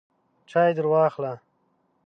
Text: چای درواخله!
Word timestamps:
چای 0.49 0.73
درواخله! 0.77 1.33